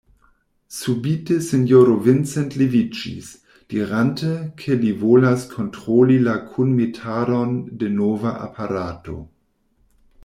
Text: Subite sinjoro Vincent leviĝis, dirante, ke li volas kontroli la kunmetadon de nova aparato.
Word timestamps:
Subite 0.75 1.35
sinjoro 1.47 1.97
Vincent 2.07 2.55
leviĝis, 2.61 3.29
dirante, 3.73 4.31
ke 4.63 4.79
li 4.85 4.95
volas 5.03 5.45
kontroli 5.55 6.19
la 6.29 6.37
kunmetadon 6.55 7.55
de 7.83 7.93
nova 8.01 8.33
aparato. 8.49 9.21